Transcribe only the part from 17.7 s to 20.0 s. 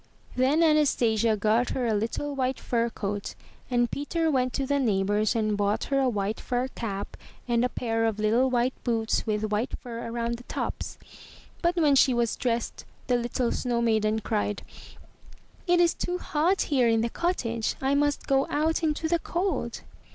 I must go out into the cold.'